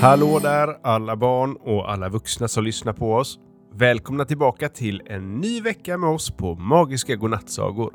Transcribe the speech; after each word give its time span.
Hallå 0.00 0.38
där 0.42 0.76
alla 0.82 1.16
barn 1.16 1.56
och 1.60 1.92
alla 1.92 2.08
vuxna 2.08 2.48
som 2.48 2.64
lyssnar 2.64 2.92
på 2.92 3.14
oss. 3.14 3.38
Välkomna 3.74 4.24
tillbaka 4.24 4.68
till 4.68 5.02
en 5.06 5.40
ny 5.40 5.60
vecka 5.60 5.98
med 5.98 6.10
oss 6.10 6.30
på 6.30 6.54
Magiska 6.54 7.16
Godnattsagor. 7.16 7.94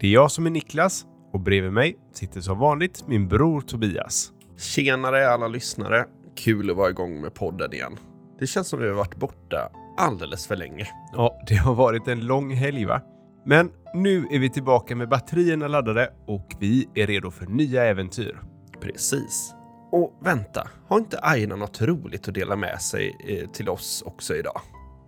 Det 0.00 0.06
är 0.06 0.10
jag 0.10 0.30
som 0.30 0.46
är 0.46 0.50
Niklas 0.50 1.04
och 1.32 1.40
bredvid 1.40 1.72
mig 1.72 1.96
sitter 2.14 2.40
som 2.40 2.58
vanligt 2.58 3.04
min 3.08 3.28
bror 3.28 3.60
Tobias. 3.60 4.32
Tjenare 4.58 5.28
alla 5.30 5.48
lyssnare! 5.48 6.04
Kul 6.36 6.70
att 6.70 6.76
vara 6.76 6.90
igång 6.90 7.20
med 7.20 7.34
podden 7.34 7.72
igen. 7.72 7.96
Det 8.38 8.46
känns 8.46 8.68
som 8.68 8.80
vi 8.80 8.88
har 8.88 8.94
varit 8.94 9.16
borta 9.16 9.70
alldeles 9.98 10.46
för 10.46 10.56
länge. 10.56 10.88
Ja, 11.12 11.40
det 11.48 11.54
har 11.54 11.74
varit 11.74 12.08
en 12.08 12.26
lång 12.26 12.54
helg 12.54 12.84
va? 12.84 13.00
Men 13.46 13.70
nu 13.94 14.26
är 14.30 14.38
vi 14.38 14.50
tillbaka 14.50 14.96
med 14.96 15.08
batterierna 15.08 15.68
laddade 15.68 16.12
och 16.26 16.52
vi 16.60 16.88
är 16.94 17.06
redo 17.06 17.30
för 17.30 17.46
nya 17.46 17.84
äventyr. 17.84 18.40
Precis. 18.80 19.54
Och 19.92 20.18
vänta, 20.20 20.68
har 20.88 20.98
inte 20.98 21.18
Aina 21.22 21.56
något 21.56 21.82
roligt 21.82 22.28
att 22.28 22.34
dela 22.34 22.56
med 22.56 22.80
sig 22.80 23.16
eh, 23.28 23.50
till 23.50 23.68
oss 23.68 24.02
också 24.06 24.34
idag? 24.34 24.60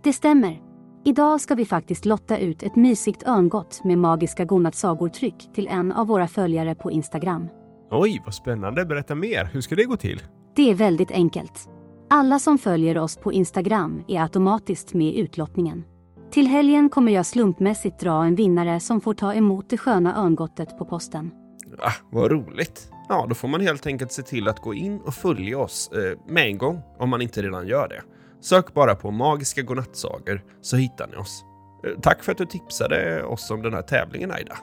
Det 0.03 0.13
stämmer. 0.13 0.61
Idag 1.05 1.41
ska 1.41 1.55
vi 1.55 1.65
faktiskt 1.65 2.05
lotta 2.05 2.37
ut 2.37 2.63
ett 2.63 2.75
mysigt 2.75 3.27
örngott 3.27 3.83
med 3.83 3.97
magiska 3.97 4.45
godnattsagor-tryck 4.45 5.53
till 5.53 5.67
en 5.67 5.91
av 5.91 6.07
våra 6.07 6.27
följare 6.27 6.75
på 6.75 6.91
Instagram. 6.91 7.47
Oj, 7.91 8.21
vad 8.25 8.33
spännande. 8.33 8.85
Berätta 8.85 9.15
mer. 9.15 9.49
Hur 9.53 9.61
ska 9.61 9.75
det 9.75 9.83
gå 9.83 9.97
till? 9.97 10.23
Det 10.55 10.71
är 10.71 10.75
väldigt 10.75 11.11
enkelt. 11.11 11.69
Alla 12.09 12.39
som 12.39 12.57
följer 12.57 12.97
oss 12.97 13.17
på 13.17 13.33
Instagram 13.33 14.03
är 14.07 14.21
automatiskt 14.21 14.93
med 14.93 15.07
i 15.07 15.19
utlottningen. 15.19 15.83
Till 16.31 16.47
helgen 16.47 16.89
kommer 16.89 17.11
jag 17.11 17.25
slumpmässigt 17.25 17.99
dra 17.99 18.25
en 18.25 18.35
vinnare 18.35 18.79
som 18.79 19.01
får 19.01 19.13
ta 19.13 19.33
emot 19.33 19.69
det 19.69 19.77
sköna 19.77 20.23
örngottet 20.23 20.77
på 20.77 20.85
posten. 20.85 21.31
Ah, 21.79 21.93
vad 22.11 22.31
roligt! 22.31 22.94
Ja, 23.09 23.25
då 23.29 23.35
får 23.35 23.47
man 23.47 23.61
helt 23.61 23.87
enkelt 23.87 24.11
se 24.11 24.21
till 24.21 24.47
att 24.47 24.59
gå 24.59 24.73
in 24.73 25.01
och 25.01 25.13
följa 25.13 25.59
oss 25.59 25.91
eh, 25.91 26.17
med 26.27 26.47
en 26.47 26.57
gång 26.57 26.81
om 26.97 27.09
man 27.09 27.21
inte 27.21 27.41
redan 27.41 27.67
gör 27.67 27.87
det. 27.87 28.01
Sök 28.41 28.73
bara 28.73 28.95
på 28.95 29.11
Magiska 29.11 29.61
Godnattsagor 29.61 30.43
så 30.61 30.77
hittar 30.77 31.07
ni 31.07 31.15
oss. 31.15 31.43
Eh, 31.85 31.99
tack 32.01 32.23
för 32.23 32.31
att 32.31 32.37
du 32.37 32.45
tipsade 32.45 33.23
oss 33.23 33.51
om 33.51 33.61
den 33.61 33.73
här 33.73 33.81
tävlingen 33.81 34.31
Aida. 34.31 34.57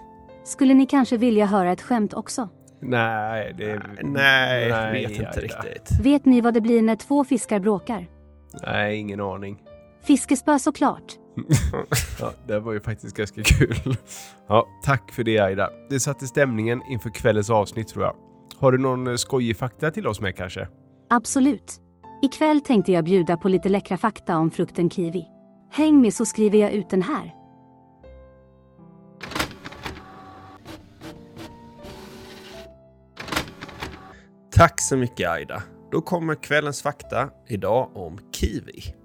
Skulle 0.45 0.75
ni 0.75 0.87
kanske 0.87 1.17
vilja 1.17 1.47
höra 1.47 1.73
ett 1.73 1.83
skämt 1.83 2.15
också? 2.15 2.49
Nej, 2.81 3.55
det... 3.59 3.83
Nej, 4.03 4.69
jag 4.69 4.93
vet 4.93 5.11
inte 5.11 5.29
Aida. 5.29 5.41
riktigt. 5.41 6.01
Vet 6.01 6.25
ni 6.25 6.41
vad 6.41 6.55
det 6.55 6.61
blir 6.61 6.83
när 6.83 6.97
två 6.97 7.25
fiskar 7.25 7.61
bråkar? 7.61 8.07
Nej, 8.67 8.97
ingen 8.97 9.21
aning. 9.21 9.63
Fiskespö 10.03 10.59
såklart. 10.59 11.13
Ja, 12.21 12.33
det 12.47 12.61
var 12.61 12.73
ju 12.73 12.81
faktiskt 12.81 13.17
ganska 13.17 13.43
kul. 13.43 13.97
Ja, 14.49 14.67
tack 14.85 15.13
för 15.13 15.25
det 15.25 15.39
Aida. 15.39 15.71
Det 15.91 16.01
satte 16.01 16.27
stämningen 16.27 16.83
inför 16.89 17.11
kvällens 17.11 17.51
avsnitt 17.51 17.89
tror 17.89 18.05
jag. 18.05 18.15
Har 18.63 18.73
du 18.73 18.79
någon 18.79 19.07
eh, 19.07 19.15
skojig 19.15 19.57
fakta 19.57 19.91
till 19.91 20.07
oss 20.07 20.21
med 20.21 20.37
kanske? 20.37 20.69
Absolut. 21.11 21.81
Ikväll 22.23 22.61
tänkte 22.61 22.93
jag 22.93 23.05
bjuda 23.05 23.37
på 23.37 23.49
lite 23.49 23.69
läckra 23.69 23.97
fakta 23.97 24.39
om 24.39 24.51
frukten 24.51 24.91
kiwi. 24.91 25.25
Häng 25.71 26.01
med 26.01 26.15
så 26.15 26.25
skriver 26.25 26.59
jag 26.59 26.73
ut 26.73 26.91
den 26.91 27.03
här. 27.03 27.35
Tack 34.53 34.81
så 34.81 34.97
mycket 34.97 35.31
Aida. 35.31 35.63
Då 35.91 36.01
kommer 36.01 36.35
kvällens 36.35 36.83
fakta 36.83 37.31
idag 37.49 37.97
om 37.97 38.19
kiwi. 38.33 39.02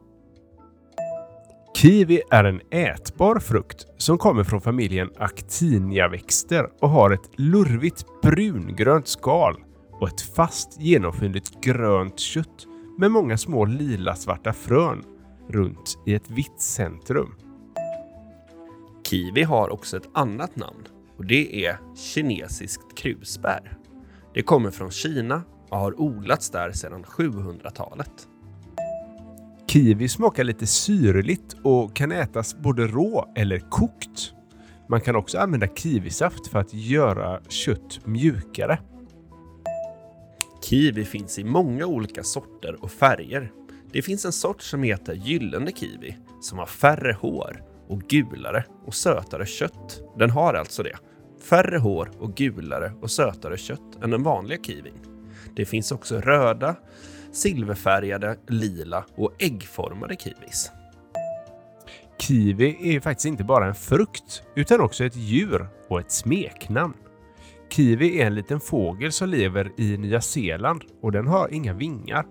Kiwi 1.82 2.22
är 2.30 2.44
en 2.44 2.62
ätbar 2.72 3.40
frukt 3.40 3.86
som 3.98 4.18
kommer 4.18 4.44
från 4.44 4.62
familjen 4.62 5.10
actiniaväxter 5.18 6.70
och 6.80 6.90
har 6.90 7.12
ett 7.12 7.30
lurvigt 7.36 8.06
brungrönt 8.22 9.08
skal 9.08 9.56
och 9.92 10.08
ett 10.08 10.22
fast 10.22 10.82
genomskinligt 10.82 11.62
grönt 11.62 12.20
kött 12.20 12.66
med 12.98 13.12
många 13.12 13.38
små 13.38 13.66
lila 13.66 14.16
svarta 14.16 14.54
frön 14.54 15.04
runt 15.50 15.98
i 16.06 16.14
ett 16.14 16.30
vitt 16.30 16.62
centrum. 16.62 17.36
Kiwi 19.10 19.44
har 19.44 19.70
också 19.70 19.98
ett 19.98 20.10
annat 20.14 20.56
namn 20.56 20.84
och 21.18 21.26
det 21.26 21.66
är 21.66 21.78
kinesiskt 21.96 22.98
krusbär. 22.98 23.78
Det 24.34 24.42
kommer 24.42 24.72
från 24.72 24.92
Kina 24.92 25.42
och 25.70 25.78
har 25.78 26.02
odlats 26.02 26.50
där 26.50 26.72
sedan 26.72 27.04
700-talet. 27.04 28.28
Kiwi 29.70 30.10
smakar 30.10 30.44
lite 30.44 30.68
syrligt 30.68 31.56
och 31.64 31.96
kan 31.96 32.12
ätas 32.12 32.56
både 32.56 32.88
rå 32.88 33.34
eller 33.36 33.60
kokt. 33.60 34.34
Man 34.90 35.02
kan 35.02 35.16
också 35.16 35.38
använda 35.38 35.68
kiwisaft 35.68 36.48
för 36.48 36.60
att 36.60 36.74
göra 36.74 37.40
kött 37.50 38.00
mjukare. 38.06 38.80
Kiwi 40.64 41.06
finns 41.06 41.40
i 41.40 41.44
många 41.44 41.86
olika 41.86 42.24
sorter 42.24 42.84
och 42.84 42.92
färger. 42.92 43.52
Det 43.92 44.02
finns 44.02 44.26
en 44.26 44.32
sort 44.32 44.62
som 44.62 44.84
heter 44.84 45.14
gyllene 45.14 45.72
kiwi 45.72 46.18
som 46.42 46.58
har 46.58 46.66
färre 46.66 47.18
hår 47.22 47.64
och 47.88 48.02
gulare 48.02 48.66
och 48.86 48.94
sötare 48.94 49.46
kött. 49.46 50.02
Den 50.18 50.30
har 50.30 50.54
alltså 50.54 50.84
det. 50.84 50.98
Färre 51.50 51.78
hår 51.78 52.12
och 52.20 52.36
gulare 52.36 52.94
och 53.02 53.12
sötare 53.12 53.58
kött 53.58 54.04
än 54.04 54.10
den 54.12 54.24
vanliga 54.24 54.64
kiwin. 54.64 55.00
Det 55.56 55.66
finns 55.66 55.92
också 55.92 56.22
röda, 56.22 56.76
silverfärgade, 57.38 58.38
lila 58.48 59.06
och 59.16 59.34
äggformade 59.40 60.16
kiwis. 60.16 60.72
Kiwi 62.20 62.96
är 62.96 63.00
faktiskt 63.00 63.26
inte 63.26 63.44
bara 63.44 63.66
en 63.68 63.76
frukt 63.76 64.44
utan 64.56 64.82
också 64.82 65.04
ett 65.06 65.16
djur 65.16 65.68
och 65.88 66.00
ett 66.00 66.12
smeknamn. 66.12 66.94
Kiwi 67.70 68.22
är 68.22 68.26
en 68.26 68.36
liten 68.36 68.60
fågel 68.60 69.12
som 69.12 69.30
lever 69.30 69.72
i 69.78 69.98
Nya 69.98 70.22
Zeeland 70.22 70.84
och 71.02 71.12
den 71.12 71.28
har 71.28 71.54
inga 71.54 71.74
vingar. 71.74 72.26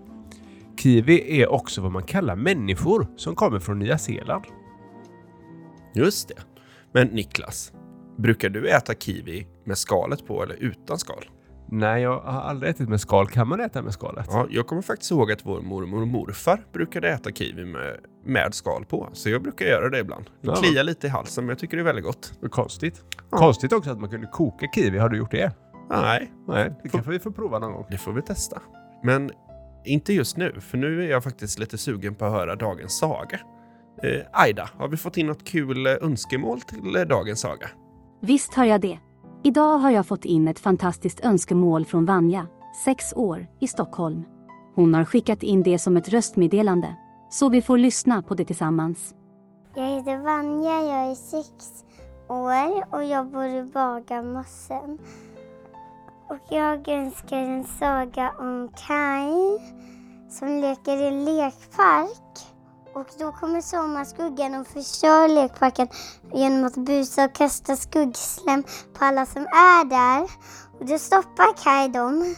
Kiwi 0.79 1.41
är 1.41 1.47
också 1.47 1.81
vad 1.81 1.91
man 1.91 2.03
kallar 2.03 2.35
människor 2.35 3.07
som 3.15 3.35
kommer 3.35 3.59
från 3.59 3.79
Nya 3.79 3.97
Zeeland. 3.97 4.43
Just 5.93 6.27
det. 6.27 6.41
Men 6.91 7.07
Niklas, 7.07 7.73
brukar 8.17 8.49
du 8.49 8.69
äta 8.69 8.93
kiwi 8.93 9.47
med 9.63 9.77
skalet 9.77 10.25
på 10.27 10.43
eller 10.43 10.55
utan 10.55 10.99
skal? 10.99 11.25
Nej, 11.69 12.01
jag 12.03 12.19
har 12.19 12.41
aldrig 12.41 12.69
ätit 12.69 12.89
med 12.89 13.01
skal. 13.01 13.27
Kan 13.27 13.47
man 13.47 13.59
äta 13.59 13.81
med 13.81 13.93
skalet? 13.93 14.27
Ja, 14.31 14.47
jag 14.49 14.67
kommer 14.67 14.81
faktiskt 14.81 15.11
ihåg 15.11 15.31
att 15.31 15.45
vår 15.45 15.61
mormor 15.61 16.01
och 16.01 16.07
morfar 16.07 16.65
brukade 16.73 17.09
äta 17.09 17.31
kiwi 17.31 17.65
med, 17.65 17.97
med 18.25 18.53
skal 18.53 18.85
på. 18.85 19.09
Så 19.13 19.29
jag 19.29 19.41
brukar 19.43 19.65
göra 19.65 19.89
det 19.89 19.99
ibland. 19.99 20.25
Det 20.41 20.47
Ja. 20.47 20.55
kliar 20.55 20.83
lite 20.83 21.07
i 21.07 21.09
halsen 21.09 21.43
men 21.45 21.49
jag 21.49 21.59
tycker 21.59 21.77
det 21.77 21.81
är 21.81 21.85
väldigt 21.85 22.05
gott. 22.05 22.33
Konstigt. 22.51 23.03
Ja. 23.31 23.37
Konstigt 23.37 23.73
också 23.73 23.91
att 23.91 23.99
man 23.99 24.09
kunde 24.09 24.27
koka 24.27 24.65
kiwi. 24.75 24.97
Har 24.97 25.09
du 25.09 25.17
gjort 25.17 25.31
det? 25.31 25.51
Nej, 25.89 26.31
Nej, 26.47 26.73
det 26.83 26.89
kanske 26.89 27.11
vi 27.11 27.19
får 27.19 27.31
prova 27.31 27.59
någon 27.59 27.71
gång. 27.73 27.85
det 27.89 27.97
får 27.97 28.13
vi 28.13 28.21
testa. 28.21 28.61
Men 29.03 29.31
inte 29.85 30.13
just 30.13 30.37
nu, 30.37 30.59
för 30.61 30.77
nu 30.77 31.03
är 31.03 31.09
jag 31.09 31.23
faktiskt 31.23 31.59
lite 31.59 31.77
sugen 31.77 32.15
på 32.15 32.25
att 32.25 32.31
höra 32.31 32.55
dagens 32.55 32.97
saga. 32.99 33.39
Eh, 34.03 34.21
Aida, 34.31 34.69
har 34.77 34.87
vi 34.87 34.97
fått 34.97 35.17
in 35.17 35.27
något 35.27 35.43
kul 35.47 35.87
eh, 35.87 35.93
önskemål 36.01 36.61
till 36.61 36.95
eh, 36.95 37.01
dagens 37.01 37.39
saga? 37.39 37.69
Visst 38.21 38.53
har 38.53 38.65
jag 38.65 38.81
det. 38.81 38.99
Idag 39.47 39.77
har 39.77 39.91
jag 39.91 40.05
fått 40.05 40.25
in 40.25 40.47
ett 40.47 40.59
fantastiskt 40.59 41.19
önskemål 41.19 41.85
från 41.85 42.05
Vanja, 42.05 42.47
6 42.83 43.13
år, 43.15 43.47
i 43.59 43.67
Stockholm. 43.67 44.23
Hon 44.75 44.93
har 44.93 45.05
skickat 45.05 45.43
in 45.43 45.63
det 45.63 45.79
som 45.79 45.97
ett 45.97 46.09
röstmeddelande. 46.09 46.95
Så 47.29 47.49
vi 47.49 47.61
får 47.61 47.77
lyssna 47.77 48.21
på 48.21 48.35
det 48.35 48.45
tillsammans. 48.45 49.15
Jag 49.75 49.87
heter 49.89 50.17
Vanja, 50.17 50.81
jag 50.81 51.11
är 51.11 51.15
sex 51.15 51.85
år 52.27 52.95
och 52.95 53.03
jag 53.03 53.31
bor 53.31 53.45
i 53.45 53.63
Bagarmossen. 53.63 54.99
Och 56.29 56.39
jag 56.49 56.87
önskar 56.87 57.37
en 57.37 57.63
saga 57.63 58.33
om 58.39 58.69
Kai 58.87 59.59
som 60.29 60.47
leker 60.47 60.97
i 60.97 61.07
en 61.07 61.25
lekpark. 61.25 62.56
Och 62.97 63.07
då 63.19 63.31
kommer 63.31 63.61
sommarskuggan 63.61 64.55
och 64.55 64.67
förstör 64.67 65.27
lekparken 65.27 65.87
genom 66.33 66.65
att 66.65 66.75
busa 66.75 67.25
och 67.25 67.35
kasta 67.35 67.75
skuggslem 67.75 68.63
på 68.63 69.05
alla 69.05 69.25
som 69.25 69.41
är 69.41 69.85
där. 69.89 70.21
Och 70.79 70.85
då 70.85 70.97
stoppar 70.97 71.63
Kai 71.63 71.87
dem. 71.87 72.35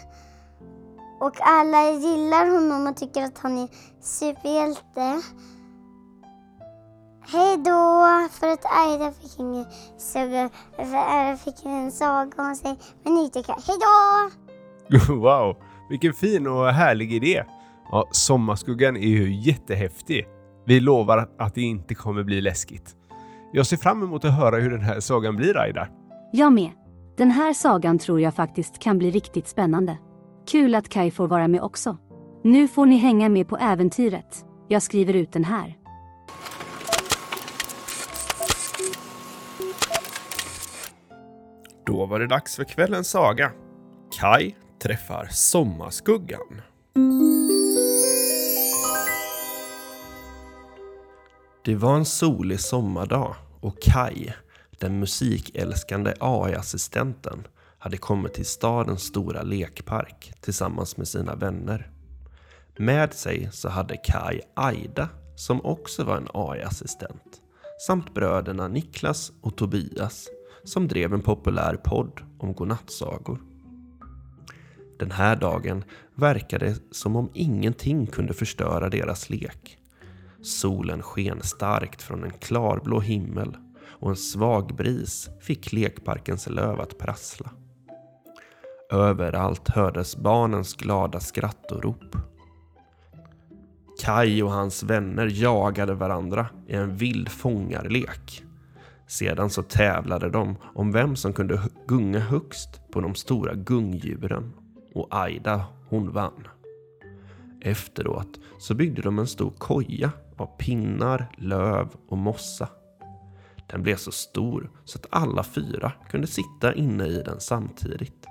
Och 1.19 1.35
alla 1.39 1.91
gillar 1.91 2.45
honom 2.51 2.87
och 2.87 2.97
tycker 2.97 3.23
att 3.23 3.37
han 3.37 3.57
är 3.57 3.67
superhjälte. 4.01 5.21
Hej 7.31 7.57
då! 7.57 8.05
För 8.31 8.47
att 8.47 8.65
Aida 8.65 9.11
fick 9.11 9.39
ingen 9.39 9.65
saga, 9.97 10.49
för 10.75 10.83
eh, 10.83 11.13
Aida 11.13 11.37
fick 11.37 11.65
en 11.65 11.91
saga 11.91 12.43
om 12.43 12.55
sig. 12.55 12.79
Men 13.03 13.17
inte 13.17 13.39
tycker 13.39 13.53
hej 13.53 13.77
då! 13.79 15.13
Wow, 15.13 15.55
vilken 15.89 16.13
fin 16.13 16.47
och 16.47 16.67
härlig 16.67 17.13
idé. 17.13 17.43
Ja, 17.91 18.07
Sommarskuggan 18.11 18.97
är 18.97 19.07
ju 19.07 19.33
jättehäftig. 19.35 20.27
Vi 20.69 20.79
lovar 20.79 21.29
att 21.37 21.55
det 21.55 21.61
inte 21.61 21.95
kommer 21.95 22.23
bli 22.23 22.41
läskigt. 22.41 22.95
Jag 23.53 23.65
ser 23.65 23.77
fram 23.77 24.03
emot 24.03 24.25
att 24.25 24.33
höra 24.33 24.55
hur 24.55 24.69
den 24.69 24.81
här 24.81 24.99
sagan 24.99 25.35
blir, 25.35 25.57
Aida. 25.57 25.87
Jag 26.31 26.53
med. 26.53 26.71
Den 27.17 27.31
här 27.31 27.53
sagan 27.53 27.99
tror 27.99 28.21
jag 28.21 28.35
faktiskt 28.35 28.79
kan 28.79 28.97
bli 28.97 29.11
riktigt 29.11 29.47
spännande. 29.47 29.97
Kul 30.51 30.75
att 30.75 30.89
Kai 30.89 31.11
får 31.11 31.27
vara 31.27 31.47
med 31.47 31.61
också. 31.61 31.97
Nu 32.43 32.67
får 32.67 32.85
ni 32.85 32.97
hänga 32.97 33.29
med 33.29 33.47
på 33.47 33.57
äventyret. 33.57 34.45
Jag 34.67 34.81
skriver 34.81 35.13
ut 35.13 35.33
den 35.33 35.43
här. 35.43 35.77
Då 41.85 42.05
var 42.05 42.19
det 42.19 42.27
dags 42.27 42.55
för 42.55 42.63
kvällens 42.63 43.09
saga. 43.09 43.51
Kai 44.19 44.55
träffar 44.83 45.27
sommarskuggan. 45.31 46.61
Det 51.69 51.75
var 51.75 51.95
en 51.95 52.05
solig 52.05 52.59
sommardag 52.59 53.35
och 53.59 53.81
Kai, 53.81 54.33
den 54.79 54.99
musikälskande 54.99 56.13
AI-assistenten, 56.19 57.47
hade 57.79 57.97
kommit 57.97 58.33
till 58.33 58.45
stadens 58.45 59.01
stora 59.01 59.41
lekpark 59.41 60.33
tillsammans 60.41 60.97
med 60.97 61.07
sina 61.07 61.35
vänner. 61.35 61.91
Med 62.77 63.13
sig 63.13 63.49
så 63.51 63.69
hade 63.69 63.97
Kai 63.97 64.41
Aida, 64.53 65.09
som 65.35 65.65
också 65.65 66.03
var 66.03 66.17
en 66.17 66.27
AI-assistent, 66.33 67.41
samt 67.87 68.13
bröderna 68.13 68.67
Niklas 68.67 69.31
och 69.41 69.57
Tobias, 69.57 70.27
som 70.63 70.87
drev 70.87 71.13
en 71.13 71.21
populär 71.21 71.75
podd 71.75 72.21
om 72.39 72.53
godnattsagor. 72.53 73.41
Den 74.99 75.11
här 75.11 75.35
dagen 75.35 75.83
verkade 76.15 76.75
som 76.91 77.15
om 77.15 77.29
ingenting 77.33 78.07
kunde 78.07 78.33
förstöra 78.33 78.89
deras 78.89 79.29
lek. 79.29 79.78
Solen 80.41 81.01
sken 81.01 81.41
starkt 81.41 82.01
från 82.01 82.23
en 82.23 82.31
klarblå 82.31 82.99
himmel 82.99 83.57
och 83.99 84.09
en 84.09 84.15
svag 84.15 84.75
bris 84.75 85.29
fick 85.41 85.73
lekparkens 85.73 86.49
löv 86.49 86.81
att 86.81 86.97
prassla. 86.97 87.51
Överallt 88.91 89.69
hördes 89.69 90.17
barnens 90.17 90.73
glada 90.73 91.19
skratt 91.19 91.71
och 91.71 91.83
rop. 91.83 92.15
Kai 94.01 94.41
och 94.41 94.51
hans 94.51 94.83
vänner 94.83 95.29
jagade 95.31 95.93
varandra 95.93 96.47
i 96.67 96.75
en 96.75 96.95
vild 96.95 97.29
fångarlek. 97.29 98.43
Sedan 99.07 99.49
så 99.49 99.63
tävlade 99.63 100.29
de 100.29 100.55
om 100.75 100.91
vem 100.91 101.15
som 101.15 101.33
kunde 101.33 101.61
gunga 101.87 102.19
högst 102.19 102.81
på 102.91 103.01
de 103.01 103.15
stora 103.15 103.53
gungdjuren 103.53 104.53
och 104.93 105.07
Aida, 105.09 105.65
hon 105.89 106.11
vann. 106.11 106.47
Efteråt 107.61 108.39
så 108.59 108.75
byggde 108.75 109.01
de 109.01 109.19
en 109.19 109.27
stor 109.27 109.53
koja 109.57 110.11
av 110.41 110.57
pinnar, 110.57 111.31
löv 111.37 111.89
och 112.07 112.17
mossa. 112.17 112.69
Den 113.67 113.83
blev 113.83 113.95
så 113.95 114.11
stor 114.11 114.71
så 114.85 114.97
att 114.97 115.07
alla 115.09 115.43
fyra 115.43 115.91
kunde 116.09 116.27
sitta 116.27 116.73
inne 116.73 117.07
i 117.07 117.23
den 117.23 117.39
samtidigt. 117.39 118.25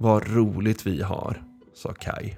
Vad 0.00 0.28
roligt 0.28 0.86
vi 0.86 1.02
har, 1.02 1.42
sa 1.74 1.92
Kai 1.92 2.36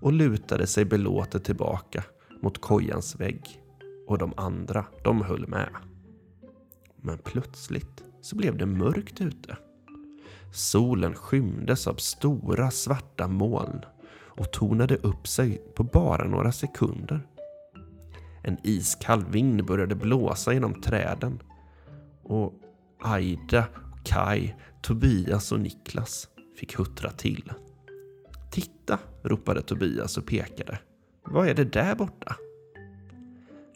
och 0.00 0.12
lutade 0.12 0.66
sig 0.66 0.84
belåtet 0.84 1.44
tillbaka 1.44 2.04
mot 2.42 2.60
kojans 2.60 3.20
vägg. 3.20 3.62
Och 4.06 4.18
de 4.18 4.32
andra, 4.36 4.84
de 5.04 5.22
höll 5.22 5.46
med. 5.46 5.68
Men 6.96 7.18
plötsligt 7.18 8.04
så 8.20 8.36
blev 8.36 8.56
det 8.56 8.66
mörkt 8.66 9.20
ute. 9.20 9.56
Solen 10.52 11.14
skymdes 11.14 11.86
av 11.86 11.94
stora 11.94 12.70
svarta 12.70 13.28
moln 13.28 13.80
och 14.10 14.52
tornade 14.52 14.96
upp 14.96 15.28
sig 15.28 15.62
på 15.74 15.84
bara 15.84 16.28
några 16.28 16.52
sekunder. 16.52 17.26
En 18.46 18.58
iskall 18.62 19.24
vind 19.24 19.64
började 19.64 19.94
blåsa 19.94 20.52
genom 20.52 20.80
träden 20.80 21.42
och 22.22 22.52
Aida, 23.02 23.66
Kai, 24.04 24.54
Tobias 24.82 25.52
och 25.52 25.60
Niklas 25.60 26.28
fick 26.56 26.78
huttra 26.78 27.10
till. 27.10 27.52
Titta, 28.50 28.98
ropade 29.22 29.62
Tobias 29.62 30.18
och 30.18 30.26
pekade. 30.26 30.78
Vad 31.24 31.48
är 31.48 31.54
det 31.54 31.64
där 31.64 31.94
borta? 31.94 32.36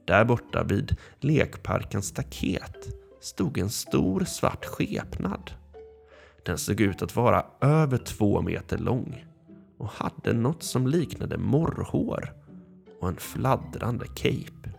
Där 0.05 0.25
borta 0.25 0.65
vid 0.65 0.97
lekparkens 1.21 2.07
staket 2.07 2.89
stod 3.21 3.59
en 3.59 3.71
stor 3.71 4.25
svart 4.25 4.65
skepnad. 4.65 5.51
Den 6.45 6.59
såg 6.59 6.81
ut 6.81 7.03
att 7.03 7.17
vara 7.17 7.47
över 7.61 7.99
två 7.99 8.43
meter 8.43 8.79
lång 8.79 9.25
och 9.79 9.89
hade 9.89 10.33
något 10.33 10.63
som 10.63 10.87
liknade 10.87 11.39
morrhår 11.39 12.40
och 13.01 13.09
en 13.09 13.17
fladdrande 13.17 14.07
cape. 14.07 14.73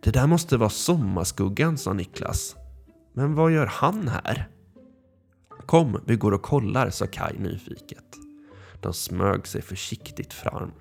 Det 0.00 0.10
där 0.10 0.26
måste 0.26 0.56
vara 0.56 0.70
Sommarskuggan, 0.70 1.78
sa 1.78 1.92
Niklas. 1.92 2.56
Men 3.12 3.34
vad 3.34 3.52
gör 3.52 3.66
han 3.66 4.08
här? 4.08 4.48
Kom, 5.66 6.00
vi 6.06 6.16
går 6.16 6.32
och 6.32 6.42
kollar, 6.42 6.90
sa 6.90 7.06
Kai 7.06 7.38
nyfiket. 7.38 8.04
De 8.80 8.92
smög 8.92 9.46
sig 9.46 9.62
försiktigt 9.62 10.32
fram. 10.32 10.72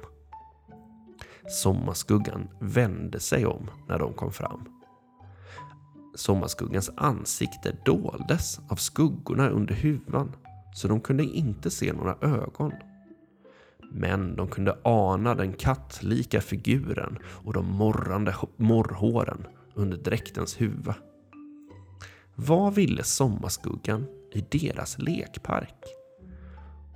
Sommarskuggan 1.50 2.50
vände 2.60 3.20
sig 3.20 3.46
om 3.46 3.70
när 3.88 4.00
de 4.00 4.14
kom 4.14 4.32
fram. 4.32 4.66
Sommarskuggans 6.16 6.90
ansikte 6.98 7.76
doldes 7.86 8.60
av 8.70 8.76
skuggorna 8.76 9.50
under 9.50 9.76
huvan 9.76 10.36
så 10.74 10.88
de 10.88 11.02
kunde 11.02 11.24
inte 11.24 11.72
se 11.72 11.94
några 11.94 12.18
ögon. 12.22 12.72
Men 13.94 14.36
de 14.36 14.48
kunde 14.48 14.78
ana 14.84 15.36
den 15.36 15.54
kattlika 15.54 16.42
figuren 16.42 17.18
och 17.26 17.54
de 17.54 17.66
morrande 17.66 18.36
morrhåren 18.58 19.48
under 19.74 19.98
dräktens 19.98 20.62
huva. 20.62 20.96
Vad 22.36 22.76
ville 22.76 23.04
Sommarskuggan 23.04 24.08
i 24.34 24.42
deras 24.42 24.98
lekpark? 25.00 25.84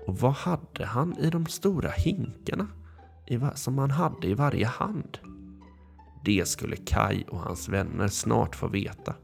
Och 0.05 0.19
vad 0.19 0.33
hade 0.33 0.85
han 0.85 1.17
i 1.19 1.29
de 1.29 1.45
stora 1.45 1.89
hinkarna 1.89 2.67
som 3.55 3.77
han 3.77 3.91
hade 3.91 4.27
i 4.27 4.33
varje 4.33 4.65
hand? 4.65 5.17
Det 6.25 6.47
skulle 6.47 6.75
Kai 6.75 7.23
och 7.27 7.39
hans 7.39 7.69
vänner 7.69 8.07
snart 8.07 8.55
få 8.55 8.67
veta. 8.67 9.15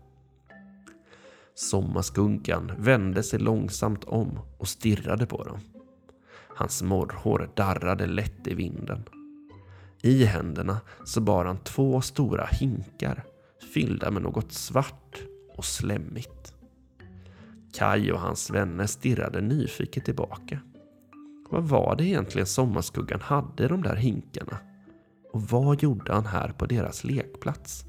Sommarskunkan 1.56 2.72
vände 2.78 3.24
sig 3.24 3.40
långsamt 3.40 4.04
om 4.04 4.40
och 4.58 4.68
stirrade 4.68 5.26
på 5.26 5.44
dem. 5.44 5.60
Hans 6.56 6.84
morrhår 6.84 7.50
darrade 7.56 8.08
lätt 8.08 8.48
i 8.48 8.54
vinden. 8.54 9.04
I 10.02 10.24
händerna 10.24 10.82
så 11.06 11.22
bar 11.22 11.46
han 11.46 11.58
två 11.58 12.02
stora 12.02 12.46
hinkar 12.46 13.24
fyllda 13.74 14.12
med 14.12 14.22
något 14.22 14.52
svart 14.52 15.22
och 15.58 15.66
slemmigt. 15.66 16.54
Kai 17.74 18.12
och 18.12 18.20
hans 18.20 18.50
vänner 18.50 18.86
stirrade 18.86 19.42
nyfiket 19.42 20.06
tillbaka. 20.06 20.60
Vad 21.50 21.64
var 21.64 21.96
det 21.96 22.06
egentligen 22.06 22.48
Sommarskuggan 22.48 23.22
hade 23.22 23.64
i 23.64 23.68
de 23.68 23.82
där 23.82 23.96
hinkarna? 23.96 24.58
Och 25.34 25.42
vad 25.42 25.84
gjorde 25.84 26.14
han 26.14 26.26
här 26.26 26.52
på 26.52 26.66
deras 26.66 27.04
lekplats? 27.04 27.86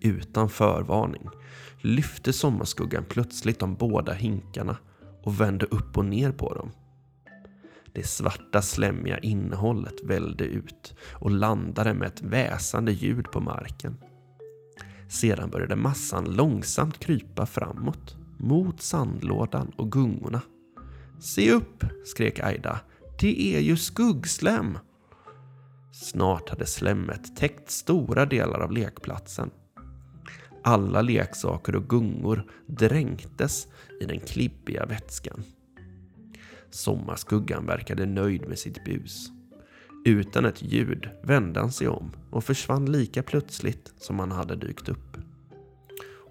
Utan 0.00 0.48
förvarning 0.48 1.28
lyfte 1.80 2.32
Sommarskuggan 2.32 3.04
plötsligt 3.08 3.58
de 3.58 3.74
båda 3.74 4.12
hinkarna 4.12 4.76
och 5.22 5.40
vände 5.40 5.66
upp 5.66 5.98
och 5.98 6.04
ner 6.04 6.32
på 6.32 6.54
dem. 6.54 6.70
Det 7.98 8.06
svarta 8.06 8.62
slemmiga 8.62 9.18
innehållet 9.18 10.04
vällde 10.04 10.44
ut 10.44 10.94
och 11.12 11.30
landade 11.30 11.94
med 11.94 12.08
ett 12.08 12.22
väsande 12.22 12.92
ljud 12.92 13.24
på 13.30 13.40
marken. 13.40 13.96
Sedan 15.08 15.50
började 15.50 15.76
massan 15.76 16.24
långsamt 16.24 16.98
krypa 16.98 17.46
framåt, 17.46 18.16
mot 18.36 18.82
sandlådan 18.82 19.72
och 19.76 19.92
gungorna. 19.92 20.40
Se 21.20 21.52
upp, 21.52 21.84
skrek 22.04 22.40
Aida. 22.40 22.80
Det 23.20 23.56
är 23.56 23.60
ju 23.60 23.76
skuggslem! 23.76 24.78
Snart 25.92 26.50
hade 26.50 26.66
slemmet 26.66 27.36
täckt 27.36 27.70
stora 27.70 28.26
delar 28.26 28.60
av 28.60 28.72
lekplatsen. 28.72 29.50
Alla 30.64 31.02
leksaker 31.02 31.76
och 31.76 31.88
gungor 31.88 32.50
dränktes 32.66 33.66
i 34.00 34.04
den 34.04 34.20
klibbiga 34.20 34.86
vätskan. 34.86 35.44
Sommarskuggan 36.70 37.66
verkade 37.66 38.06
nöjd 38.06 38.48
med 38.48 38.58
sitt 38.58 38.84
bus. 38.84 39.30
Utan 40.04 40.44
ett 40.44 40.62
ljud 40.62 41.08
vände 41.22 41.60
han 41.60 41.72
sig 41.72 41.88
om 41.88 42.12
och 42.30 42.44
försvann 42.44 42.92
lika 42.92 43.22
plötsligt 43.22 43.92
som 43.96 44.18
han 44.18 44.32
hade 44.32 44.56
dykt 44.56 44.88
upp. 44.88 45.16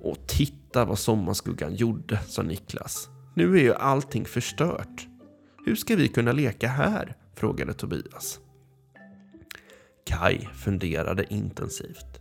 Och 0.01 0.27
titta 0.27 0.86
vad 0.86 1.00
Sommarskuggan 1.00 1.75
gjorde, 1.75 2.20
sa 2.27 2.41
Niklas. 2.41 3.10
Nu 3.36 3.58
är 3.58 3.62
ju 3.62 3.74
allting 3.74 4.25
förstört. 4.25 5.08
Hur 5.65 5.75
ska 5.75 5.96
vi 5.96 6.08
kunna 6.08 6.32
leka 6.32 6.67
här? 6.67 7.15
frågade 7.36 7.74
Tobias. 7.74 8.39
Kai 10.06 10.48
funderade 10.53 11.34
intensivt. 11.34 12.20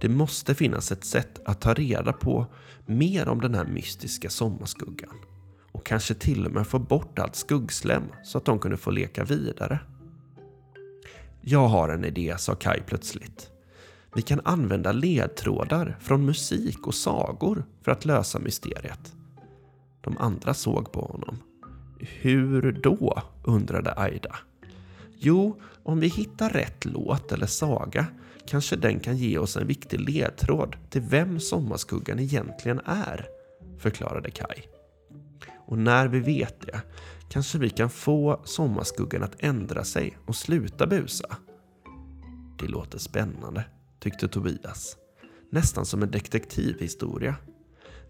Det 0.00 0.08
måste 0.08 0.54
finnas 0.54 0.92
ett 0.92 1.04
sätt 1.04 1.40
att 1.44 1.60
ta 1.60 1.74
reda 1.74 2.12
på 2.12 2.46
mer 2.86 3.28
om 3.28 3.40
den 3.40 3.54
här 3.54 3.64
mystiska 3.64 4.30
sommarskuggan. 4.30 5.14
Och 5.84 5.88
kanske 5.88 6.14
till 6.14 6.46
och 6.46 6.52
med 6.52 6.66
få 6.66 6.78
bort 6.78 7.18
allt 7.18 7.36
skuggslem 7.36 8.02
så 8.22 8.38
att 8.38 8.44
de 8.44 8.58
kunde 8.58 8.76
få 8.76 8.90
leka 8.90 9.24
vidare. 9.24 9.78
Jag 11.40 11.68
har 11.68 11.88
en 11.88 12.04
idé, 12.04 12.34
sa 12.38 12.54
Kai 12.54 12.80
plötsligt. 12.86 13.50
Vi 14.14 14.22
kan 14.22 14.40
använda 14.44 14.92
ledtrådar 14.92 15.96
från 16.00 16.24
musik 16.24 16.86
och 16.86 16.94
sagor 16.94 17.64
för 17.82 17.92
att 17.92 18.04
lösa 18.04 18.38
mysteriet. 18.38 19.12
De 20.00 20.18
andra 20.18 20.54
såg 20.54 20.92
på 20.92 21.00
honom. 21.00 21.38
Hur 22.00 22.72
då? 22.72 23.22
undrade 23.44 23.94
Aida. 23.96 24.36
Jo, 25.18 25.60
om 25.82 26.00
vi 26.00 26.08
hittar 26.08 26.50
rätt 26.50 26.84
låt 26.84 27.32
eller 27.32 27.46
saga 27.46 28.06
kanske 28.46 28.76
den 28.76 29.00
kan 29.00 29.16
ge 29.16 29.38
oss 29.38 29.56
en 29.56 29.66
viktig 29.66 30.00
ledtråd 30.00 30.76
till 30.90 31.02
vem 31.02 31.40
Sommarskuggan 31.40 32.18
egentligen 32.18 32.80
är, 32.84 33.26
förklarade 33.78 34.30
Kai. 34.30 34.73
Och 35.74 35.80
när 35.80 36.08
vi 36.08 36.20
vet 36.20 36.60
det 36.60 36.82
kanske 37.28 37.58
vi 37.58 37.70
kan 37.70 37.90
få 37.90 38.40
Sommarskuggan 38.44 39.22
att 39.22 39.36
ändra 39.38 39.84
sig 39.84 40.18
och 40.26 40.36
sluta 40.36 40.86
busa. 40.86 41.36
Det 42.58 42.66
låter 42.66 42.98
spännande, 42.98 43.64
tyckte 44.00 44.28
Tobias. 44.28 44.96
Nästan 45.50 45.86
som 45.86 46.02
en 46.02 46.10
detektivhistoria. 46.10 47.34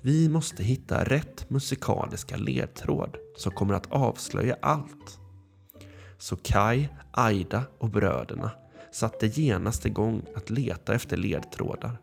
Vi 0.00 0.28
måste 0.28 0.64
hitta 0.64 1.04
rätt 1.04 1.50
musikaliska 1.50 2.36
ledtråd 2.36 3.16
som 3.36 3.52
kommer 3.52 3.74
att 3.74 3.92
avslöja 3.92 4.56
allt. 4.62 5.18
Så 6.18 6.36
Kai, 6.36 6.88
Aida 7.10 7.64
och 7.78 7.90
bröderna 7.90 8.50
satte 8.92 9.26
genast 9.26 9.86
igång 9.86 10.22
att 10.34 10.50
leta 10.50 10.94
efter 10.94 11.16
ledtrådar. 11.16 11.98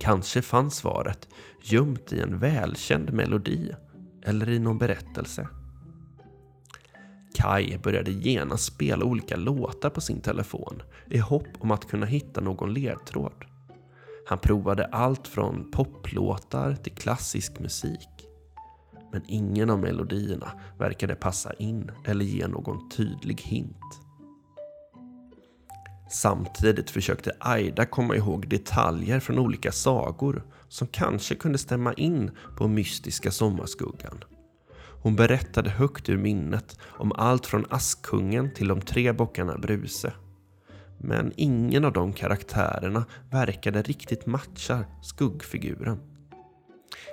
Kanske 0.00 0.42
fanns 0.42 0.76
svaret 0.76 1.28
gömt 1.62 2.12
i 2.12 2.20
en 2.20 2.38
välkänd 2.38 3.12
melodi 3.12 3.74
eller 4.22 4.50
i 4.50 4.58
någon 4.58 4.78
berättelse. 4.78 5.48
Kai 7.34 7.78
började 7.78 8.10
genast 8.10 8.64
spela 8.64 9.04
olika 9.04 9.36
låtar 9.36 9.90
på 9.90 10.00
sin 10.00 10.20
telefon 10.20 10.82
i 11.10 11.18
hopp 11.18 11.48
om 11.58 11.70
att 11.70 11.88
kunna 11.88 12.06
hitta 12.06 12.40
någon 12.40 12.74
ledtråd. 12.74 13.44
Han 14.26 14.38
provade 14.38 14.86
allt 14.86 15.28
från 15.28 15.70
poplåtar 15.70 16.74
till 16.74 16.92
klassisk 16.92 17.58
musik. 17.58 18.08
Men 19.12 19.22
ingen 19.26 19.70
av 19.70 19.78
melodierna 19.78 20.52
verkade 20.78 21.14
passa 21.14 21.52
in 21.52 21.90
eller 22.04 22.24
ge 22.24 22.48
någon 22.48 22.88
tydlig 22.88 23.40
hint. 23.40 24.07
Samtidigt 26.10 26.90
försökte 26.90 27.32
Aida 27.38 27.86
komma 27.86 28.16
ihåg 28.16 28.48
detaljer 28.48 29.20
från 29.20 29.38
olika 29.38 29.72
sagor 29.72 30.44
som 30.68 30.86
kanske 30.86 31.34
kunde 31.34 31.58
stämma 31.58 31.92
in 31.92 32.30
på 32.56 32.68
mystiska 32.68 33.30
sommarskuggan. 33.30 34.24
Hon 35.02 35.16
berättade 35.16 35.70
högt 35.70 36.08
ur 36.08 36.16
minnet 36.16 36.78
om 36.82 37.12
allt 37.12 37.46
från 37.46 37.66
Askungen 37.70 38.54
till 38.54 38.68
de 38.68 38.80
tre 38.80 39.12
bockarna 39.12 39.58
Bruse. 39.58 40.12
Men 40.98 41.32
ingen 41.36 41.84
av 41.84 41.92
de 41.92 42.12
karaktärerna 42.12 43.04
verkade 43.30 43.82
riktigt 43.82 44.26
matcha 44.26 44.84
skuggfiguren. 45.02 45.98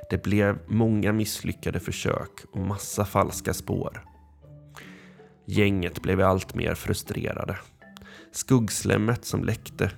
Det 0.10 0.24
blev 0.24 0.60
många 0.68 1.14
misslyckade 1.14 1.80
försök 1.80 2.32
och 2.52 2.60
massa 2.60 3.06
falska 3.06 3.54
spår. 3.54 4.06
Gänget 5.46 6.02
blev 6.02 6.22
allt 6.22 6.56
mer 6.56 6.76
frustrerade. 6.76 7.58
Skuggslemmet 8.36 9.26
som 9.26 9.44
läckte 9.44 9.92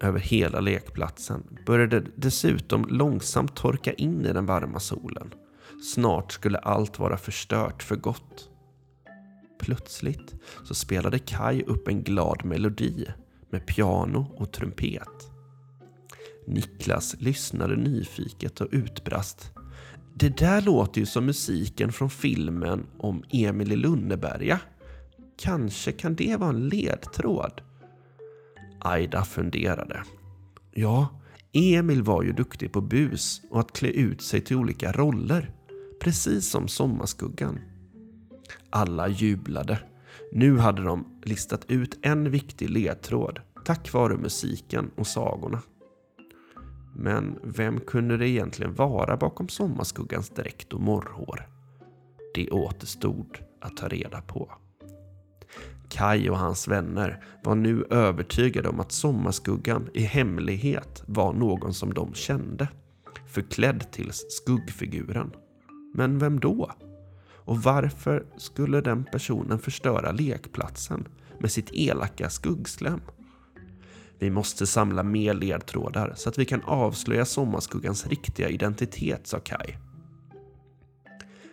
över 0.00 0.18
hela 0.18 0.60
lekplatsen 0.60 1.42
började 1.66 2.04
dessutom 2.16 2.86
långsamt 2.88 3.56
torka 3.56 3.92
in 3.92 4.26
i 4.26 4.32
den 4.32 4.46
varma 4.46 4.80
solen. 4.80 5.34
Snart 5.94 6.32
skulle 6.32 6.58
allt 6.58 6.98
vara 6.98 7.16
förstört 7.16 7.82
för 7.82 7.96
gott. 7.96 8.48
Plötsligt 9.60 10.34
så 10.64 10.74
spelade 10.74 11.18
Kai 11.18 11.62
upp 11.62 11.88
en 11.88 12.02
glad 12.02 12.44
melodi 12.44 13.06
med 13.50 13.66
piano 13.66 14.34
och 14.36 14.52
trumpet. 14.52 15.30
Niklas 16.46 17.16
lyssnade 17.18 17.76
nyfiket 17.76 18.60
och 18.60 18.68
utbrast. 18.70 19.52
Det 20.14 20.38
där 20.38 20.60
låter 20.62 21.00
ju 21.00 21.06
som 21.06 21.26
musiken 21.26 21.92
från 21.92 22.10
filmen 22.10 22.86
om 22.98 23.24
Emil 23.30 23.72
i 23.72 23.76
Lönneberga. 23.76 24.60
Kanske 25.40 25.92
kan 25.92 26.14
det 26.14 26.36
vara 26.36 26.50
en 26.50 26.68
ledtråd? 26.68 27.60
Aida 28.80 29.24
funderade. 29.24 30.02
Ja, 30.74 31.08
Emil 31.52 32.02
var 32.02 32.22
ju 32.22 32.32
duktig 32.32 32.72
på 32.72 32.80
bus 32.80 33.40
och 33.50 33.60
att 33.60 33.72
klä 33.72 33.88
ut 33.88 34.22
sig 34.22 34.40
till 34.40 34.56
olika 34.56 34.92
roller. 34.92 35.50
Precis 36.00 36.50
som 36.50 36.68
Sommarskuggan. 36.68 37.58
Alla 38.70 39.08
jublade. 39.08 39.78
Nu 40.32 40.58
hade 40.58 40.82
de 40.82 41.20
listat 41.22 41.64
ut 41.68 41.98
en 42.02 42.30
viktig 42.30 42.70
ledtråd 42.70 43.40
tack 43.64 43.92
vare 43.92 44.16
musiken 44.16 44.90
och 44.96 45.06
sagorna. 45.06 45.62
Men 46.96 47.38
vem 47.42 47.80
kunde 47.80 48.16
det 48.16 48.28
egentligen 48.28 48.74
vara 48.74 49.16
bakom 49.16 49.48
Sommarskuggans 49.48 50.30
dräkt 50.30 50.72
och 50.72 50.80
morrhår? 50.80 51.48
Det 52.34 52.50
återstod 52.50 53.38
att 53.60 53.76
ta 53.76 53.88
reda 53.88 54.20
på. 54.20 54.52
Kai 55.90 56.30
och 56.30 56.38
hans 56.38 56.68
vänner 56.68 57.24
var 57.44 57.54
nu 57.54 57.84
övertygade 57.90 58.68
om 58.68 58.80
att 58.80 58.92
Sommarskuggan 58.92 59.88
i 59.94 60.02
hemlighet 60.02 61.02
var 61.06 61.32
någon 61.32 61.74
som 61.74 61.94
de 61.94 62.14
kände. 62.14 62.68
Förklädd 63.26 63.92
till 63.92 64.10
skuggfiguren. 64.12 65.32
Men 65.94 66.18
vem 66.18 66.40
då? 66.40 66.70
Och 67.34 67.62
varför 67.62 68.26
skulle 68.36 68.80
den 68.80 69.04
personen 69.04 69.58
förstöra 69.58 70.12
lekplatsen 70.12 71.08
med 71.38 71.52
sitt 71.52 71.70
elaka 71.72 72.30
skuggslem? 72.30 73.00
Vi 74.18 74.30
måste 74.30 74.66
samla 74.66 75.02
mer 75.02 75.34
ledtrådar 75.34 76.12
så 76.16 76.28
att 76.28 76.38
vi 76.38 76.44
kan 76.44 76.62
avslöja 76.62 77.24
Sommarskuggans 77.24 78.06
riktiga 78.06 78.48
identitet, 78.48 79.26
sa 79.26 79.38
Kai. 79.38 79.76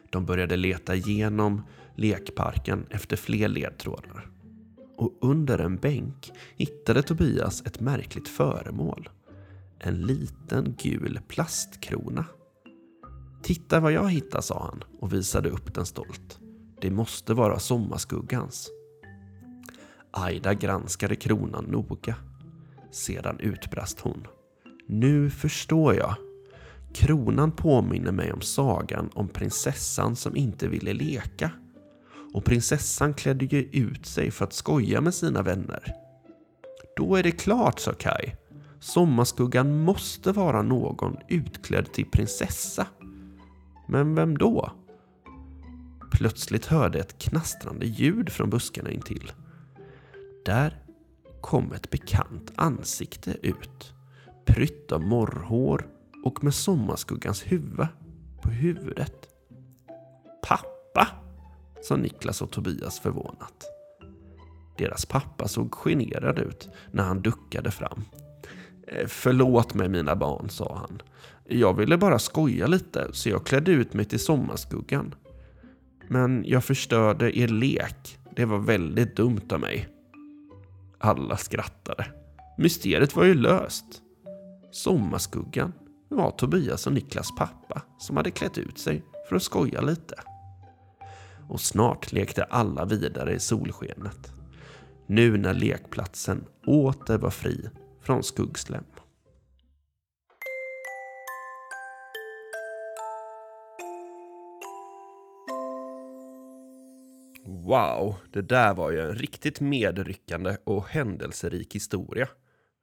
De 0.10 0.26
började 0.26 0.56
leta 0.56 0.96
igenom 0.96 1.62
lekparken 1.98 2.86
efter 2.90 3.16
fler 3.16 3.48
ledtrådar. 3.48 4.30
Och 4.98 5.18
under 5.22 5.60
en 5.60 5.78
bänk 5.78 6.32
hittade 6.56 7.04
Tobias 7.04 7.64
ett 7.66 7.80
märkligt 7.80 8.28
föremål. 8.28 9.10
En 9.80 10.02
liten 10.02 10.76
gul 10.78 11.20
plastkrona. 11.28 12.26
Titta 13.44 13.80
vad 13.80 13.92
jag 13.92 14.12
hittade, 14.12 14.44
sa 14.44 14.66
han 14.66 14.84
och 15.00 15.14
visade 15.14 15.50
upp 15.50 15.74
den 15.74 15.86
stolt. 15.86 16.40
Det 16.82 16.92
måste 16.92 17.34
vara 17.34 17.60
sommarskuggans. 17.60 18.70
Aida 20.12 20.54
granskade 20.54 21.16
kronan 21.16 21.66
noga. 21.66 22.16
Sedan 22.92 23.40
utbrast 23.40 24.00
hon. 24.00 24.28
Nu 24.88 25.30
förstår 25.30 25.96
jag. 25.96 26.16
Kronan 26.94 27.52
påminner 27.52 28.12
mig 28.12 28.34
om 28.34 28.42
sagan 28.42 29.10
om 29.14 29.28
prinsessan 29.28 30.16
som 30.16 30.36
inte 30.36 30.68
ville 30.68 30.94
leka. 30.94 31.52
Och 32.34 32.46
prinsessan 32.46 33.14
klädde 33.14 33.46
ju 33.46 33.62
ut 33.64 34.06
sig 34.06 34.32
för 34.32 34.46
att 34.46 34.54
skoja 34.54 35.02
med 35.02 35.14
sina 35.14 35.42
vänner. 35.42 35.94
Då 36.96 37.16
är 37.16 37.24
det 37.24 37.32
klart, 37.32 37.80
sa 37.80 37.94
Kai. 37.94 38.36
Sommarskuggan 38.80 39.80
måste 39.80 40.32
vara 40.32 40.62
någon 40.62 41.18
utklädd 41.28 41.94
till 41.94 42.06
prinsessa. 42.06 42.88
Men 43.88 44.16
vem 44.16 44.38
då? 44.38 44.72
Plötsligt 46.12 46.66
hörde 46.66 47.00
ett 47.00 47.18
knastrande 47.18 47.86
ljud 47.86 48.30
från 48.30 48.50
buskarna 48.50 48.92
intill. 48.92 49.32
Där 50.46 50.84
kom 51.42 51.74
ett 51.74 51.90
bekant 51.90 52.52
ansikte 52.56 53.38
ut. 53.42 53.94
Prytt 54.46 54.92
av 54.92 55.02
morrhår 55.02 55.88
och 56.26 56.44
med 56.44 56.54
sommarskuggans 56.54 57.44
huvud 57.46 57.88
på 58.42 58.50
huvudet. 58.50 59.28
Pappa! 60.48 61.27
Sa 61.88 61.96
Niklas 61.96 62.42
och 62.42 62.52
Tobias 62.52 63.00
förvånat. 63.00 63.66
Deras 64.78 65.06
pappa 65.06 65.48
såg 65.48 65.76
generad 65.76 66.40
ut 66.40 66.70
när 66.92 67.04
han 67.04 67.22
duckade 67.22 67.72
fram. 67.72 68.04
Eh, 68.88 69.08
förlåt 69.08 69.74
mig 69.74 69.90
mina 69.90 70.16
barn, 70.16 70.50
sa 70.50 70.76
han. 70.76 71.02
Jag 71.46 71.74
ville 71.74 71.98
bara 71.98 72.20
skoja 72.20 72.68
lite 72.68 73.08
så 73.12 73.30
jag 73.30 73.46
klädde 73.46 73.72
ut 73.72 73.94
mig 73.94 74.06
till 74.06 74.20
sommarskuggan. 74.20 75.16
Men 76.08 76.44
jag 76.48 76.64
förstörde 76.64 77.38
er 77.40 77.48
lek. 77.48 78.20
Det 78.36 78.46
var 78.46 78.60
väldigt 78.60 79.16
dumt 79.16 79.48
av 79.52 79.60
mig. 79.60 79.88
Alla 81.00 81.38
skrattade. 81.38 82.06
Mysteriet 82.58 83.16
var 83.16 83.24
ju 83.24 83.34
löst. 83.34 84.02
Sommarskuggan 84.72 85.74
var 86.10 86.32
Tobias 86.32 86.88
och 86.88 86.94
Niklas 86.94 87.36
pappa 87.38 87.82
som 87.98 88.18
hade 88.18 88.32
klätt 88.32 88.58
ut 88.58 88.80
sig 88.80 89.04
för 89.30 89.36
att 89.36 89.44
skoja 89.44 89.82
lite. 89.82 90.16
Och 91.48 91.62
snart 91.62 92.12
lekte 92.12 92.44
alla 92.44 92.86
vidare 92.86 93.34
i 93.34 93.40
solskenet. 93.40 94.32
Nu 95.08 95.38
när 95.38 95.54
lekplatsen 95.54 96.46
åter 96.66 97.18
var 97.18 97.30
fri 97.30 97.70
från 98.02 98.24
skuggslem. 98.24 98.84
Wow, 107.46 108.16
det 108.34 108.42
där 108.42 108.74
var 108.74 108.92
ju 108.92 109.02
en 109.02 109.16
riktigt 109.16 109.62
medryckande 109.62 110.58
och 110.64 110.88
händelserik 110.88 111.76
historia. 111.76 112.28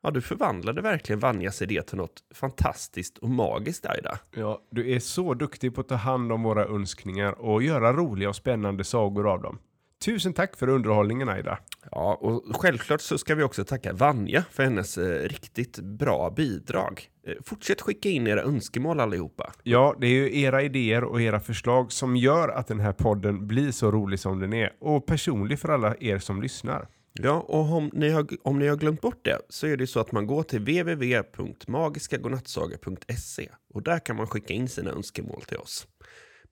Ja, 0.04 0.10
du 0.10 0.20
förvandlade 0.20 0.82
verkligen 0.82 1.18
Vanjas 1.18 1.62
idé 1.62 1.82
till 1.82 1.96
något 1.96 2.24
fantastiskt 2.34 3.18
och 3.18 3.30
magiskt, 3.30 3.86
Aida. 3.86 4.18
Ja, 4.36 4.62
du 4.70 4.90
är 4.90 5.00
så 5.00 5.34
duktig 5.34 5.74
på 5.74 5.80
att 5.80 5.88
ta 5.88 5.94
hand 5.94 6.32
om 6.32 6.42
våra 6.42 6.64
önskningar 6.64 7.32
och 7.32 7.62
göra 7.62 7.92
roliga 7.92 8.28
och 8.28 8.36
spännande 8.36 8.84
sagor 8.84 9.32
av 9.32 9.42
dem. 9.42 9.58
Tusen 10.04 10.32
tack 10.32 10.56
för 10.56 10.68
underhållningen 10.68 11.28
Aida. 11.28 11.58
Ja, 11.90 12.14
och 12.14 12.56
självklart 12.56 13.00
så 13.00 13.18
ska 13.18 13.34
vi 13.34 13.42
också 13.42 13.64
tacka 13.64 13.92
Vanja 13.92 14.44
för 14.50 14.62
hennes 14.62 14.98
eh, 14.98 15.28
riktigt 15.28 15.78
bra 15.78 16.30
bidrag. 16.36 17.08
Eh, 17.26 17.34
fortsätt 17.44 17.80
skicka 17.80 18.08
in 18.08 18.26
era 18.26 18.42
önskemål 18.42 19.00
allihopa. 19.00 19.52
Ja, 19.62 19.96
det 20.00 20.06
är 20.06 20.10
ju 20.10 20.40
era 20.40 20.62
idéer 20.62 21.04
och 21.04 21.22
era 21.22 21.40
förslag 21.40 21.92
som 21.92 22.16
gör 22.16 22.48
att 22.48 22.66
den 22.66 22.80
här 22.80 22.92
podden 22.92 23.46
blir 23.46 23.70
så 23.70 23.90
rolig 23.90 24.20
som 24.20 24.40
den 24.40 24.52
är 24.52 24.72
och 24.80 25.06
personlig 25.06 25.58
för 25.58 25.68
alla 25.68 25.94
er 26.00 26.18
som 26.18 26.42
lyssnar. 26.42 26.88
Ja, 27.22 27.40
och 27.40 27.72
om 27.72 27.90
ni, 27.92 28.10
har, 28.10 28.26
om 28.42 28.58
ni 28.58 28.66
har 28.66 28.76
glömt 28.76 29.00
bort 29.00 29.24
det 29.24 29.38
så 29.48 29.66
är 29.66 29.76
det 29.76 29.86
så 29.86 30.00
att 30.00 30.12
man 30.12 30.26
går 30.26 30.42
till 30.42 30.60
www.magiskagodnattsaga.se 30.60 33.48
och 33.74 33.82
där 33.82 33.98
kan 33.98 34.16
man 34.16 34.26
skicka 34.26 34.54
in 34.54 34.68
sina 34.68 34.90
önskemål 34.90 35.42
till 35.42 35.58
oss. 35.58 35.86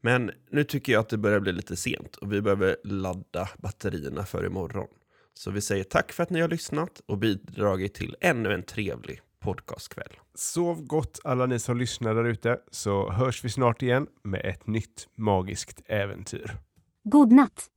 Men 0.01 0.31
nu 0.51 0.65
tycker 0.65 0.93
jag 0.93 1.01
att 1.01 1.09
det 1.09 1.19
börjar 1.19 1.41
bli 1.41 1.53
lite 1.53 1.77
sent 1.77 2.17
och 2.17 2.33
vi 2.33 2.43
behöver 2.43 2.77
ladda 2.85 3.49
batterierna 3.59 4.25
för 4.25 4.47
imorgon. 4.47 4.89
Så 5.35 5.51
vi 5.51 5.61
säger 5.61 5.85
tack 5.85 6.13
för 6.13 6.23
att 6.23 6.31
ni 6.31 6.41
har 6.41 6.49
lyssnat 6.49 7.03
och 7.07 7.19
bidragit 7.19 7.95
till 7.95 8.17
ännu 8.21 8.55
en 8.55 8.63
trevlig 8.63 9.21
podcastkväll. 9.41 10.13
Sov 10.35 10.83
gott 10.83 11.21
alla 11.25 11.47
ni 11.47 11.59
som 11.59 11.77
lyssnar 11.77 12.15
där 12.15 12.25
ute 12.25 12.59
så 12.71 13.11
hörs 13.11 13.45
vi 13.45 13.49
snart 13.49 13.83
igen 13.83 14.07
med 14.23 14.41
ett 14.45 14.67
nytt 14.67 15.09
magiskt 15.17 15.83
äventyr. 15.87 16.57
God 17.05 17.33
natt! 17.33 17.72